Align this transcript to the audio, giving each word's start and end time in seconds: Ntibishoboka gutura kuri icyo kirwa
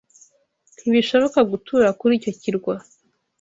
Ntibishoboka 0.79 1.39
gutura 1.51 1.87
kuri 1.99 2.13
icyo 2.19 2.31
kirwa 2.41 2.75